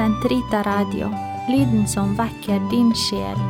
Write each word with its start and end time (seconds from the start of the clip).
Sentrita 0.00 0.62
Radio, 0.62 1.10
lyden 1.48 1.86
som 1.86 2.14
vekker 2.16 2.62
din 2.70 2.88
sjel. 2.96 3.40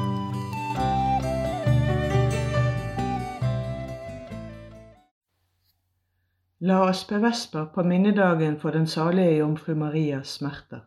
La 6.59 6.79
oss 6.89 7.05
be 7.07 7.21
vesper 7.23 7.69
på 7.75 7.85
minnedagen 7.87 8.57
for 8.59 8.75
den 8.75 8.89
salige 8.91 9.37
jomfru 9.37 9.77
Marias 9.79 10.33
smerter. 10.41 10.81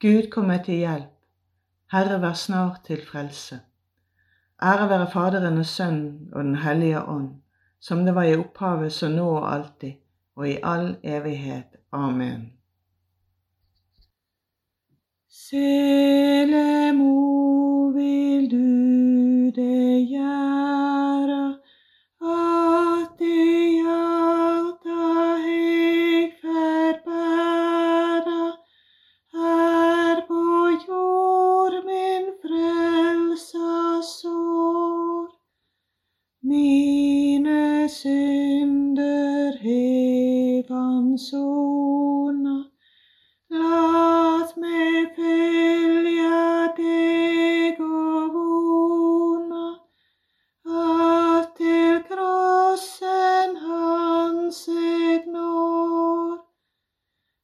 Gud 0.00 0.30
kom 0.32 0.48
meg 0.48 0.64
til 0.64 0.80
hjelp. 0.86 1.10
Herre, 1.92 2.16
vær 2.22 2.32
snart 2.32 2.86
til 2.88 3.02
frelse. 3.10 3.58
Ære 4.62 4.86
være 4.88 5.10
Faderen 5.12 5.58
og 5.58 5.66
Sønnen 5.66 6.30
og 6.32 6.44
Den 6.44 6.56
hellige 6.64 7.02
ånd, 7.04 7.28
som 7.80 8.06
det 8.08 8.14
var 8.14 8.24
i 8.24 8.40
opphavet, 8.40 8.92
så 8.92 9.12
nå 9.12 9.28
og 9.34 9.52
alltid, 9.52 10.00
og 10.36 10.48
i 10.48 10.56
all 10.62 10.96
evighet. 11.04 11.76
Amen. 11.92 12.59
C'est 15.50 16.46
l'amour. 16.46 17.39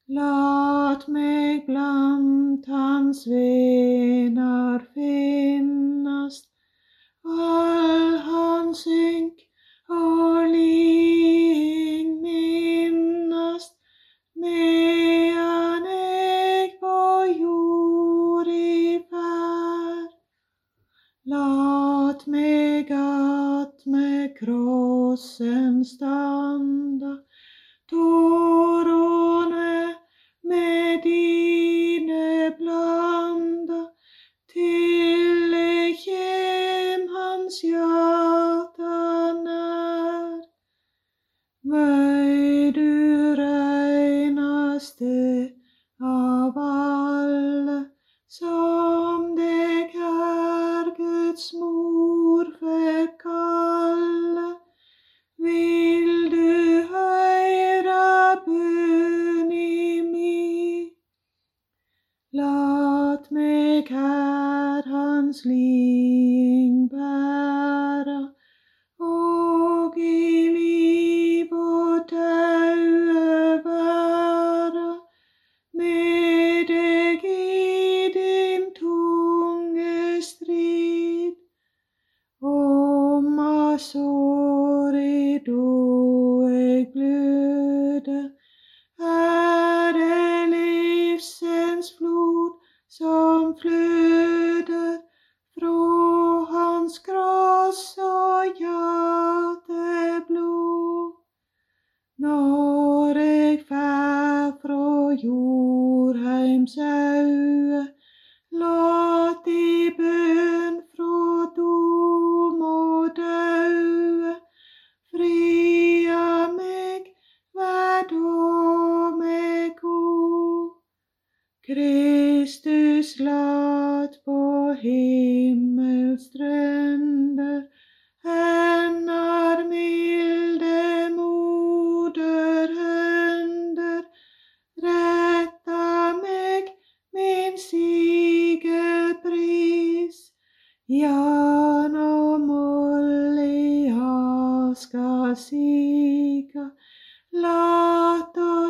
Lat 0.08 1.08
meg 1.08 1.66
blant 1.66 2.64
hans 2.70 3.24
vener 3.26 4.78
finnast, 4.94 6.46
all 7.24 8.14
hans 8.22 8.84
ynk 8.86 9.42
og 9.90 10.46
ling 10.52 12.22
minnast, 12.22 13.74
medan 14.38 15.90
eg 15.90 16.78
på 16.78 17.02
jord 17.40 18.46
i 18.46 19.02
ferd. 19.10 20.14
Lat 21.34 22.22
meg 22.30 22.94
at 22.94 23.82
med 23.90 24.38
krossen 24.38 25.82
standa, 25.82 27.16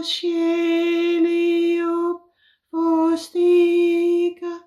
sjeli 0.06 1.82
opp 1.82 2.22
og 2.72 3.18
stiga 3.18 4.60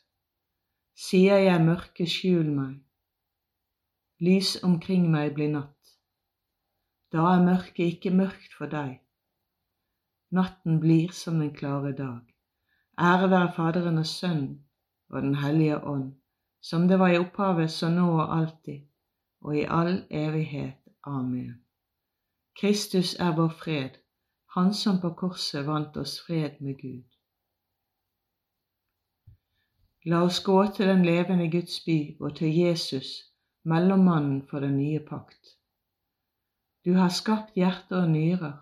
Sier 0.95 1.38
jeg 1.38 1.65
mørke, 1.65 2.07
skjul 2.09 2.47
meg. 2.56 2.74
Lys 4.19 4.63
omkring 4.63 5.12
meg 5.12 5.33
blir 5.33 5.51
natt. 5.53 5.81
Da 7.12 7.24
er 7.36 7.44
mørket 7.44 7.86
ikke 7.86 8.12
mørkt 8.16 8.54
for 8.58 8.72
deg. 8.72 9.00
Natten 10.31 10.80
blir 10.80 11.12
som 11.12 11.40
den 11.40 11.52
klare 11.56 11.92
dag. 11.92 12.22
Ære 13.00 13.30
være 13.31 13.54
Faderen 13.56 13.98
og 13.98 14.06
Sønnen 14.06 14.63
og 15.10 15.22
Den 15.22 15.36
hellige 15.36 15.84
ånd, 15.84 16.13
som 16.62 16.88
det 16.88 17.00
var 17.00 17.08
i 17.08 17.18
opphavet, 17.18 17.72
så 17.72 17.90
nå 17.90 18.08
og 18.12 18.38
alltid, 18.38 18.80
og 19.42 19.58
i 19.58 19.66
all 19.68 20.06
evighet. 20.10 20.78
Amen. 21.04 21.56
Kristus 22.62 23.16
er 23.16 23.36
vår 23.36 23.50
fred, 23.50 23.90
Han 24.56 24.74
som 24.74 25.00
på 25.02 25.10
korset 25.10 25.68
vant 25.68 25.98
oss 25.98 26.19
fred 26.25 26.60
med 26.60 26.75
Gud. 26.81 27.08
La 30.06 30.24
oss 30.24 30.44
gå 30.44 30.58
til 30.75 30.88
den 30.88 31.06
levende 31.06 31.52
Guds 31.52 31.80
by 31.86 32.18
og 32.19 32.36
til 32.36 32.56
Jesus, 32.58 33.12
mellommannen 33.63 34.42
for 34.50 34.60
den 34.60 34.78
nye 34.78 35.00
pakt. 35.00 35.61
Du 36.86 36.94
har 36.94 37.10
skapt 37.13 37.54
hjerte 37.54 37.95
og 37.95 38.10
nyrer. 38.10 38.57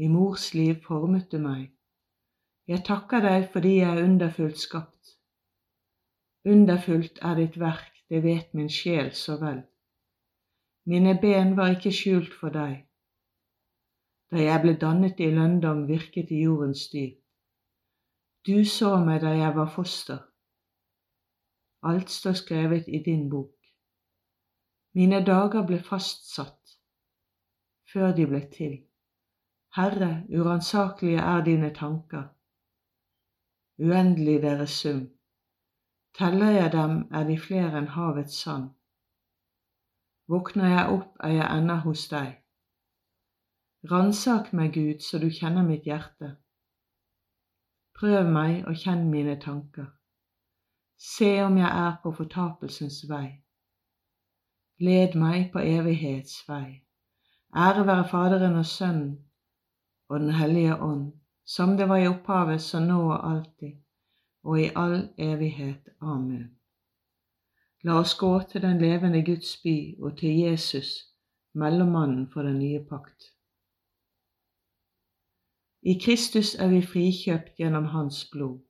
I 0.00 0.08
mors 0.08 0.54
liv 0.54 0.78
formet 0.86 1.26
du 1.32 1.36
meg. 1.38 1.66
Jeg 2.70 2.80
takker 2.86 3.20
deg 3.20 3.48
fordi 3.52 3.74
jeg 3.76 3.90
er 3.96 4.04
underfullt 4.04 4.58
skapt. 4.58 5.16
Underfullt 6.48 7.18
er 7.20 7.34
ditt 7.36 7.58
verk, 7.60 7.92
det 8.08 8.22
vet 8.24 8.54
min 8.56 8.70
sjel 8.72 9.10
så 9.12 9.36
vel. 9.42 9.60
Mine 10.88 11.12
ben 11.20 11.56
var 11.58 11.74
ikke 11.74 11.92
skjult 11.92 12.32
for 12.40 12.56
deg. 12.56 12.78
Da 14.32 14.40
jeg 14.40 14.62
ble 14.62 14.74
dannet 14.80 15.20
i 15.20 15.28
lønndom, 15.34 15.84
virket 15.88 16.32
i 16.32 16.40
jordens 16.46 16.86
dyp. 16.88 17.18
Du 18.46 18.64
så 18.64 18.94
meg 19.04 19.20
da 19.26 19.34
jeg 19.36 19.52
var 19.56 19.68
foster. 19.74 20.22
Alt 21.84 22.08
står 22.10 22.38
skrevet 22.40 22.88
i 22.88 23.02
din 23.04 23.28
bok. 23.28 23.52
Mine 24.96 25.20
dager 25.26 25.66
ble 25.68 25.82
fastsatt 25.84 26.59
før 27.92 28.12
de 28.16 28.26
ble 28.26 28.40
til. 28.54 28.76
Herre, 29.76 30.24
uransakelige 30.30 31.18
er 31.18 31.44
dine 31.44 31.74
tanker. 31.74 32.26
Uendelig 33.78 34.42
deres 34.42 34.70
sum. 34.70 35.08
Teller 36.18 36.50
jeg 36.50 36.72
dem, 36.72 36.96
er 37.14 37.24
de 37.24 37.38
flere 37.38 37.78
enn 37.78 37.88
havets 37.94 38.42
sand. 38.42 38.68
Våkner 40.30 40.68
jeg 40.68 40.88
opp, 40.96 41.14
er 41.20 41.32
jeg 41.36 41.46
ennå 41.58 41.76
hos 41.86 42.08
deg. 42.10 42.34
Ransak 43.90 44.52
meg, 44.52 44.74
Gud, 44.74 45.00
så 45.06 45.18
du 45.18 45.30
kjenner 45.30 45.64
mitt 45.66 45.86
hjerte. 45.88 46.34
Prøv 47.96 48.28
meg 48.32 48.66
og 48.68 48.76
kjenn 48.76 49.08
mine 49.10 49.38
tanker. 49.40 49.88
Se 51.00 51.30
om 51.44 51.56
jeg 51.56 51.70
er 51.70 51.96
på 52.02 52.12
fortapelsens 52.12 53.00
vei. 53.08 53.40
Led 54.84 55.16
meg 55.16 55.50
på 55.52 55.62
evighets 55.64 56.42
vei. 56.48 56.89
Ære 57.56 57.86
være 57.86 58.08
Faderen 58.08 58.56
og 58.56 58.66
Sønnen 58.66 59.18
og 60.08 60.20
Den 60.20 60.30
hellige 60.30 60.76
ånd, 60.76 61.12
som 61.44 61.76
det 61.76 61.88
var 61.88 61.96
i 61.96 62.06
opphavet, 62.06 62.62
så 62.62 62.80
nå 62.80 63.12
og 63.12 63.30
alltid, 63.30 63.72
og 64.42 64.60
i 64.60 64.68
all 64.76 65.08
evighet. 65.18 65.88
Amen. 66.00 66.56
La 67.82 67.96
oss 67.98 68.14
gå 68.14 68.40
til 68.50 68.62
den 68.62 68.78
levende 68.78 69.24
Guds 69.24 69.56
by 69.62 70.02
og 70.02 70.18
til 70.18 70.38
Jesus, 70.38 70.86
mellommannen 71.54 72.28
for 72.32 72.42
den 72.42 72.58
nye 72.58 72.84
pakt. 72.88 73.22
I 75.82 75.98
Kristus 76.04 76.54
er 76.54 76.68
vi 76.68 76.82
frikjøpt 76.82 77.56
gjennom 77.56 77.84
Hans 77.84 78.28
blod. 78.32 78.60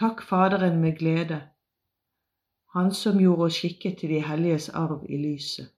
Takk 0.00 0.22
Faderen 0.22 0.80
med 0.80 0.98
glede, 0.98 1.40
Han 2.74 2.92
som 2.94 3.18
gjorde 3.18 3.42
oss 3.42 3.54
skikket 3.54 3.98
til 3.98 4.08
de 4.08 4.22
helliges 4.22 4.68
arv 4.68 5.06
i 5.08 5.16
lyset. 5.16 5.77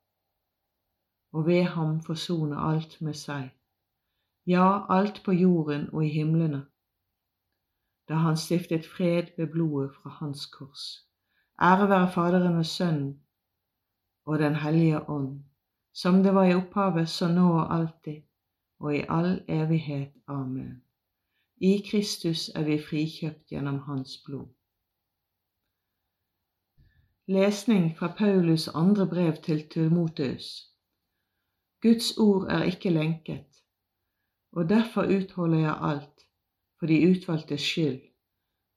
og 1.31 1.45
ved 1.45 1.63
ham 1.63 2.01
forsone 2.01 2.57
alt 2.57 3.01
med 3.01 3.13
seg, 3.13 3.49
ja, 4.47 4.85
alt 4.89 5.21
på 5.25 5.31
jorden 5.31 5.89
og 5.93 6.05
i 6.05 6.09
himlene, 6.09 6.65
da 8.09 8.13
han 8.13 8.37
stiftet 8.37 8.85
fred 8.85 9.31
ved 9.37 9.47
blodet 9.47 9.95
fra 9.95 10.09
hans 10.09 10.45
kors. 10.45 11.07
Ære 11.61 11.89
være 11.89 12.11
Faderen 12.11 12.57
og 12.57 12.65
Sønnen 12.65 13.19
og 14.25 14.39
Den 14.39 14.55
hellige 14.55 15.09
ånd, 15.09 15.43
som 15.93 16.23
det 16.23 16.33
var 16.35 16.43
i 16.43 16.55
opphavet, 16.55 17.09
så 17.09 17.27
nå 17.27 17.53
og 17.53 17.73
alltid, 17.75 18.21
og 18.79 18.95
i 18.95 19.03
all 19.09 19.41
evighet. 19.47 20.11
Amen. 20.27 20.83
I 21.57 21.83
Kristus 21.91 22.49
er 22.49 22.63
vi 22.63 22.79
frikjøpt 22.89 23.47
gjennom 23.53 23.79
Hans 23.79 24.17
blod. 24.25 24.47
Lesning 27.27 27.97
fra 27.97 28.13
Paulus 28.17 28.67
andre 28.67 29.07
brev 29.07 29.33
til 29.43 29.69
Timoteus. 29.69 30.70
Guds 31.81 32.17
ord 32.17 32.47
er 32.49 32.63
ikke 32.63 32.89
lenket, 32.89 33.45
og 34.51 34.69
derfor 34.69 35.01
utholder 35.01 35.59
jeg 35.59 35.77
alt 35.81 36.27
for 36.79 36.85
de 36.85 37.09
utvalgtes 37.09 37.61
skyld, 37.61 38.01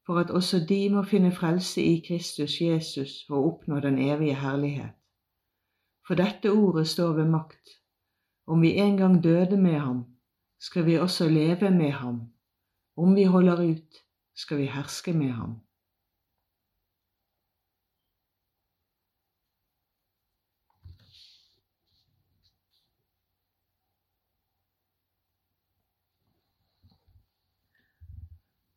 for 0.07 0.19
at 0.19 0.31
også 0.31 0.67
de 0.69 0.91
må 0.91 1.03
finne 1.03 1.33
frelse 1.33 1.83
i 1.83 2.05
Kristus 2.09 2.61
Jesus 2.61 3.25
og 3.29 3.45
oppnå 3.47 3.81
den 3.81 3.99
evige 3.99 4.35
herlighet. 4.35 4.91
For 6.07 6.15
dette 6.15 6.53
ordet 6.53 6.89
står 6.89 7.13
ved 7.13 7.25
makt. 7.25 7.69
Om 8.47 8.63
vi 8.63 8.75
en 8.75 8.97
gang 8.97 9.25
døde 9.25 9.57
med 9.57 9.79
ham, 9.79 10.05
skal 10.61 10.87
vi 10.87 10.99
også 10.99 11.29
leve 11.29 11.71
med 11.71 11.91
ham. 11.91 12.21
Om 12.97 13.17
vi 13.17 13.25
holder 13.25 13.71
ut, 13.71 13.95
skal 14.37 14.59
vi 14.59 14.67
herske 14.67 15.13
med 15.13 15.31
ham. 15.31 15.55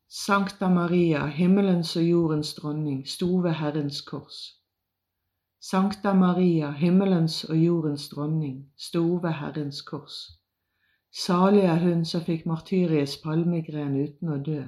Sankta 0.10 0.70
Maria, 0.70 1.26
himmelens 1.26 1.96
og 1.96 2.04
jordens 2.04 2.54
dronning, 2.54 3.08
sto 3.08 3.38
ved 3.38 3.52
Herrens 3.52 4.02
kors. 4.02 4.56
Sankta 5.62 6.14
Maria, 6.14 6.72
himmelens 6.72 7.44
og 7.44 7.58
jordens 7.58 8.10
dronning, 8.10 8.72
sto 8.78 9.16
ved 9.16 9.32
Herrens 9.32 9.82
kors. 9.82 10.40
Salig 11.12 11.62
er 11.62 11.80
hun 11.80 12.06
som 12.06 12.22
fikk 12.24 12.46
martyriets 12.46 13.18
palmegren 13.18 14.00
uten 14.00 14.32
å 14.32 14.38
dø. 14.38 14.64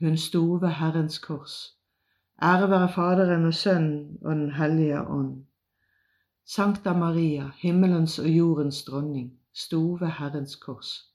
Hun 0.00 0.16
sto 0.16 0.44
ved 0.60 0.76
Herrens 0.76 1.18
kors. 1.18 1.56
Ære 2.42 2.70
være 2.70 2.92
Faderen 2.92 3.46
og 3.46 3.54
Sønnen 3.54 4.18
og 4.22 4.34
Den 4.34 4.50
hellige 4.50 5.00
ånd. 5.00 5.46
Sankta 6.44 6.92
Maria, 6.92 7.50
himmelens 7.56 8.18
og 8.18 8.28
jordens 8.28 8.84
dronning, 8.84 9.32
sto 9.52 9.96
ved 10.00 10.18
Herrens 10.20 10.56
kors. 10.56 11.09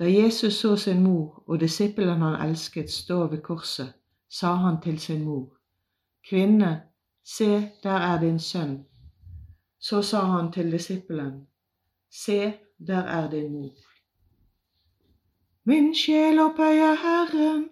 Da 0.00 0.04
Jesus 0.08 0.54
så 0.54 0.76
sin 0.76 1.02
mor 1.02 1.42
og 1.46 1.60
disippelen 1.60 2.22
han 2.22 2.48
elsket 2.48 2.90
stå 2.90 3.26
ved 3.26 3.42
korset, 3.42 3.92
sa 4.28 4.54
han 4.54 4.80
til 4.82 4.98
sin 4.98 5.24
mor, 5.24 5.56
Kvinne, 6.28 6.82
se, 7.24 7.70
der 7.82 7.98
er 8.10 8.20
din 8.20 8.38
sønn. 8.38 8.86
Så 9.80 10.02
sa 10.02 10.20
han 10.20 10.52
til 10.52 10.72
disippelen, 10.72 11.46
Se, 12.10 12.52
der 12.86 13.02
er 13.02 13.30
din 13.30 13.52
mor. 13.52 13.76
Min 15.64 15.94
sjel 15.94 16.38
opphøyer 16.38 16.94
Herren, 16.94 17.68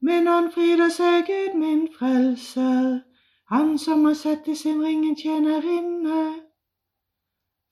Min 0.00 0.28
ånd 0.28 0.52
fryder 0.54 0.88
seg, 0.88 1.24
Gud 1.26 1.58
min 1.58 1.88
frelser, 1.98 3.00
han 3.50 3.78
som 3.78 4.04
har 4.04 4.14
sett 4.14 4.46
i 4.48 4.54
sin 4.54 4.82
ringen 4.82 5.16
tjenerinne. 5.16 6.47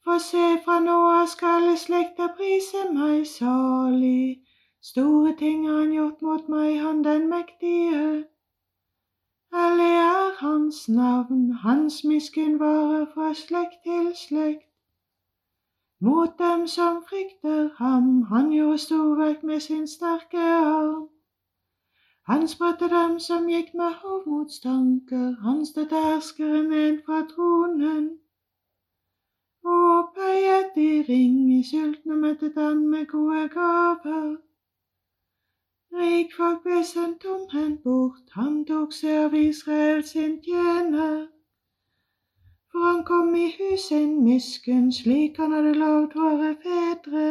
For 0.07 0.19
se, 0.23 0.45
fra 0.65 0.75
nå 0.81 0.97
av 1.11 1.25
skal 1.27 1.65
slekta 1.83 2.27
prise 2.39 2.83
meg 2.95 3.25
salig, 3.27 4.43
store 4.89 5.33
ting 5.39 5.65
har 5.67 5.81
han 5.81 5.95
gjort 5.95 6.21
mot 6.23 6.51
meg, 6.53 6.77
han 6.79 7.01
den 7.05 7.25
mektige. 7.31 8.03
Hellig 9.57 9.89
er 10.03 10.29
hans 10.39 10.79
navn, 10.89 11.41
hans 11.63 12.05
miskunn 12.05 12.55
varer 12.61 13.09
fra 13.15 13.33
slekt 13.35 13.83
til 13.89 14.13
slekt. 14.21 14.69
Mot 16.01 16.39
dem 16.39 16.67
som 16.67 17.01
frykter 17.09 17.73
ham, 17.79 18.23
han 18.31 18.53
gjorde 18.53 18.79
storverk 18.79 19.43
med 19.43 19.61
sin 19.65 19.89
sterke 19.89 20.45
arm. 20.59 21.09
Han 22.31 22.47
spredte 22.55 22.93
dem 22.95 23.19
som 23.19 23.51
gikk 23.51 23.75
med 23.75 23.99
hovmodstanker, 24.05 25.27
han 25.43 25.67
støtte 25.67 26.05
herskeren 26.07 26.71
ned 26.77 27.03
fra 27.07 27.25
tronen. 27.35 28.07
Og 29.67 29.85
opphøyet 29.99 30.75
de 30.75 30.91
ringe 31.09 31.61
sultne 31.71 32.17
mettet 32.25 32.59
han 32.63 32.83
med 32.89 33.07
gode 33.13 33.49
gaver. 33.55 34.37
Rikfolk 36.01 36.63
ble 36.63 36.83
sendt 36.85 37.25
omhendt 37.35 37.83
bort, 37.83 38.27
han 38.39 38.65
tok 38.69 38.93
seg 38.93 39.25
av 39.25 39.35
Israel 39.41 40.05
sin 40.05 40.39
tjener. 40.45 41.27
For 42.71 42.85
han 42.91 43.03
kom 43.11 43.35
i 43.35 43.47
hus 43.59 43.89
sin 43.89 44.13
miskunn, 44.25 44.91
slik 44.93 45.39
han 45.41 45.55
hadde 45.57 45.73
lovd 45.83 46.17
våre 46.21 46.51
fedre. 46.65 47.29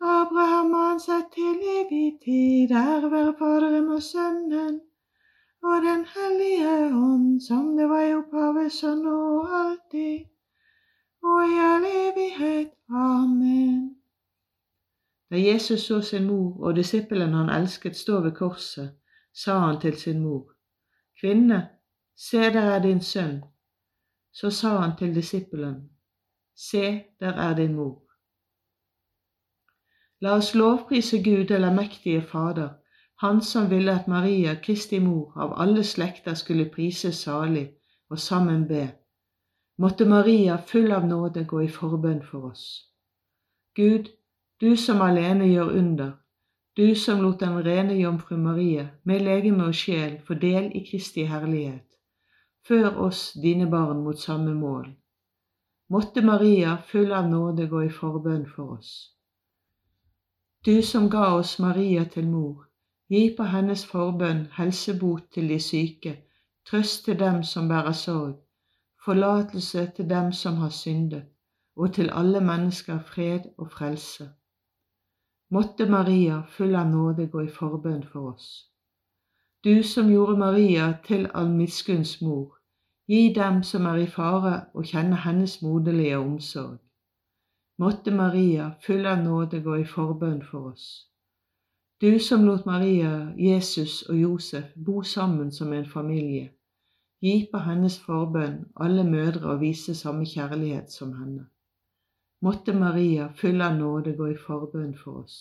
Abraham 0.00 0.74
og 0.76 0.82
han 0.88 1.00
sett 1.00 1.32
til 1.34 1.62
evig 1.78 2.18
tid, 2.24 2.76
ære 2.84 3.10
være 3.10 3.34
Faderen 3.38 3.88
og 3.96 4.02
Sønnen 4.02 4.80
og 5.62 5.82
Den 5.82 6.04
hellige 6.14 6.74
ånd, 6.94 7.40
som 7.40 7.76
det 7.76 7.88
var 7.88 8.04
i 8.04 8.14
opphavet, 8.14 8.72
så 8.72 8.94
nå 8.94 9.16
og 9.40 9.54
alltid, 9.60 10.26
og 11.26 11.48
i 11.48 11.58
all 11.70 11.84
evighet. 11.84 12.70
Amen. 12.90 13.96
Da 15.30 15.36
Jesus 15.36 15.80
så 15.80 16.00
sin 16.00 16.26
mor 16.26 16.64
og 16.64 16.76
disippelen 16.76 17.34
han 17.34 17.50
elsket 17.50 17.96
stå 17.96 18.20
ved 18.20 18.32
korset, 18.32 18.94
sa 19.34 19.58
han 19.58 19.80
til 19.80 19.96
sin 19.98 20.20
mor, 20.20 20.52
Kvinne, 21.20 21.68
se 22.16 22.38
der 22.38 22.70
er 22.76 22.82
din 22.82 23.00
sønn. 23.00 23.44
Så 24.32 24.50
sa 24.50 24.68
han 24.76 24.96
til 24.98 25.14
disippelen, 25.14 25.90
Se, 26.56 27.04
der 27.20 27.32
er 27.32 27.54
din 27.54 27.74
mor. 27.74 28.02
La 30.20 30.32
oss 30.36 30.54
lovprise 30.54 31.18
Gud 31.24 31.50
eller 31.50 31.74
mektige 31.74 32.22
Fader, 32.22 32.68
Han 33.20 33.42
som 33.42 33.70
ville 33.70 34.00
at 34.00 34.08
Maria, 34.08 34.54
Kristi 34.54 34.98
mor, 34.98 35.32
av 35.36 35.54
alle 35.62 35.84
slekter 35.84 36.34
skulle 36.34 36.70
prises 36.74 37.16
salig 37.16 37.70
og 38.10 38.18
sammen 38.18 38.68
be. 38.68 38.92
Måtte 39.78 40.04
Maria, 40.04 40.58
full 40.58 40.92
av 40.92 41.06
nåde, 41.06 41.44
gå 41.44 41.62
i 41.62 41.68
forbønn 41.68 42.22
for 42.24 42.50
oss. 42.50 42.66
Gud, 43.76 44.08
du 44.60 44.76
som 44.76 45.02
alene 45.04 45.50
gjør 45.50 45.74
under, 45.76 46.12
du 46.76 46.94
som 46.94 47.20
lot 47.20 47.40
den 47.40 47.58
rene 47.64 47.94
jomfru 47.96 48.36
Marie 48.36 48.86
med 49.04 49.20
legeme 49.24 49.66
og 49.68 49.74
sjel 49.76 50.14
få 50.24 50.34
del 50.40 50.70
i 50.76 50.80
Kristi 50.84 51.26
herlighet, 51.28 51.98
før 52.68 52.96
oss 53.08 53.20
dine 53.42 53.68
barn 53.70 54.00
mot 54.04 54.20
samme 54.20 54.54
mål. 54.54 54.88
Måtte 55.92 56.24
Maria 56.24 56.78
full 56.88 57.12
av 57.12 57.28
nåde 57.28 57.68
gå 57.68 57.82
i 57.84 57.92
forbønn 57.92 58.46
for 58.54 58.78
oss. 58.78 58.94
Du 60.66 60.82
som 60.82 61.10
ga 61.10 61.34
oss 61.34 61.58
Maria 61.58 62.04
til 62.04 62.28
mor, 62.28 62.64
gi 63.12 63.28
på 63.36 63.44
hennes 63.52 63.84
forbønn 63.86 64.46
helsebot 64.56 65.28
til 65.36 65.52
de 65.52 65.60
syke, 65.60 66.16
trøst 66.66 67.04
til 67.04 67.20
dem 67.20 67.44
som 67.44 67.68
bærer 67.68 67.92
sorg, 67.92 68.40
forlatelse 69.06 69.90
til 69.96 70.10
dem 70.10 70.32
som 70.32 70.54
har 70.54 70.68
syndet, 70.68 71.22
og 71.76 71.94
til 71.94 72.10
alle 72.12 72.40
mennesker 72.40 72.98
fred 72.98 73.40
og 73.58 73.70
frelse. 73.72 74.28
Måtte 75.50 75.86
Maria, 75.90 76.40
full 76.48 76.74
av 76.74 76.88
nåde, 76.90 77.26
gå 77.26 77.40
i 77.40 77.52
forbønn 77.58 78.02
for 78.12 78.32
oss. 78.32 78.48
Du 79.64 79.82
som 79.82 80.10
gjorde 80.10 80.38
Maria 80.38 80.88
til 81.06 81.28
all 81.34 81.50
miskunns 81.50 82.16
mor, 82.22 82.58
gi 83.06 83.32
dem 83.34 83.62
som 83.62 83.86
er 83.86 84.02
i 84.02 84.08
fare, 84.10 84.56
å 84.74 84.82
kjenne 84.82 85.20
hennes 85.22 85.60
moderlige 85.62 86.18
omsorg. 86.18 86.80
Måtte 87.78 88.10
Maria, 88.10 88.72
full 88.82 89.06
av 89.06 89.22
nåde, 89.22 89.62
gå 89.62 89.76
i 89.84 89.86
forbønn 89.86 90.42
for 90.50 90.72
oss. 90.72 90.88
Du 92.00 92.18
som 92.18 92.42
lot 92.44 92.66
Maria, 92.66 93.30
Jesus 93.38 94.02
og 94.02 94.18
Josef 94.18 94.74
bo 94.74 95.02
sammen 95.02 95.52
som 95.52 95.72
en 95.72 95.86
familie, 95.86 96.55
gi 97.24 97.34
på 97.52 97.58
hennes 97.64 97.98
forbønn 98.04 98.56
alle 98.84 99.04
mødre 99.08 99.52
å 99.54 99.60
vise 99.60 99.94
samme 99.96 100.26
kjærlighet 100.28 100.92
som 100.92 101.14
henne. 101.16 101.46
Måtte 102.44 102.74
Maria, 102.76 103.30
full 103.36 103.62
av 103.64 103.78
nåde, 103.78 104.12
gå 104.18 104.26
i 104.32 104.36
forbønn 104.36 104.92
for 105.02 105.22
oss. 105.22 105.36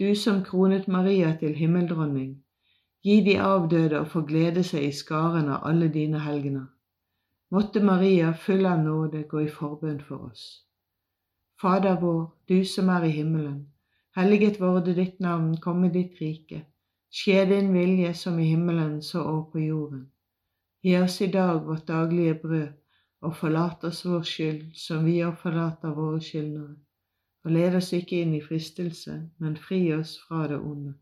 Du 0.00 0.14
som 0.16 0.40
kronet 0.44 0.88
Maria 0.88 1.34
til 1.40 1.52
himmeldronning, 1.54 2.30
gi 3.04 3.20
de 3.26 3.36
avdøde 3.44 4.00
å 4.00 4.08
få 4.08 4.22
glede 4.30 4.62
seg 4.64 4.86
i 4.86 4.94
skaren 4.96 5.50
av 5.52 5.66
alle 5.68 5.90
dine 5.92 6.22
helgener. 6.24 6.70
Måtte 7.52 7.82
Maria, 7.84 8.32
full 8.32 8.64
av 8.66 8.80
nåde, 8.80 9.26
gå 9.28 9.44
i 9.44 9.50
forbønn 9.52 10.00
for 10.06 10.30
oss. 10.30 10.44
Fader 11.60 12.00
vår, 12.00 12.22
du 12.48 12.64
som 12.64 12.88
er 12.88 13.04
i 13.04 13.12
himmelen. 13.18 13.66
Helliget 14.16 14.60
vorde 14.60 14.94
ditt 14.96 15.20
navn, 15.20 15.52
komme 15.60 15.92
ditt 15.92 16.16
rike. 16.22 16.62
Skje 17.12 17.44
din 17.50 17.68
vilje 17.74 18.14
som 18.14 18.38
i 18.40 18.48
himmelen, 18.54 19.02
så 19.02 19.26
òg 19.26 19.52
på 19.52 19.66
jorden. 19.66 20.06
Gi 20.82 20.96
oss 20.96 21.20
i 21.20 21.26
dag 21.26 21.66
vårt 21.66 21.88
daglige 21.88 22.34
brød 22.42 22.68
og 23.20 23.36
forlat 23.36 23.84
oss 23.84 24.04
vår 24.06 24.22
skyld, 24.22 24.62
som 24.74 25.04
vi 25.04 25.18
har 25.18 25.36
forlater 25.42 25.92
våre 25.94 26.20
skyldnere. 26.24 26.76
Og 27.44 27.52
led 27.52 27.76
oss 27.76 27.92
ikke 27.96 28.20
inn 28.20 28.34
i 28.36 28.40
fristelse, 28.44 29.16
men 29.38 29.56
fri 29.56 29.80
oss 29.92 30.16
fra 30.28 30.46
det 30.48 30.58
onde. 30.58 30.94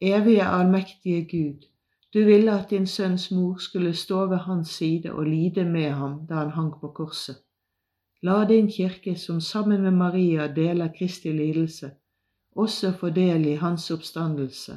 Evige 0.00 0.44
allmektige 0.44 1.24
Gud, 1.30 1.64
du 2.14 2.24
ville 2.24 2.52
at 2.52 2.70
din 2.70 2.86
sønns 2.86 3.30
mor 3.30 3.56
skulle 3.56 3.94
stå 3.96 4.26
ved 4.26 4.36
hans 4.36 4.68
side 4.68 5.12
og 5.12 5.24
lide 5.26 5.64
med 5.64 5.90
ham 5.90 6.26
da 6.28 6.34
han 6.34 6.50
hang 6.50 6.72
på 6.80 6.88
korset. 6.88 7.36
La 8.22 8.44
din 8.44 8.68
kirke, 8.70 9.16
som 9.16 9.40
sammen 9.40 9.82
med 9.82 9.90
Maria 9.90 10.46
deler 10.46 10.92
Kristi 10.98 11.32
lidelse, 11.32 11.90
også 12.56 12.92
få 12.92 13.10
del 13.10 13.46
i 13.46 13.54
hans 13.54 13.90
oppstandelse, 13.90 14.76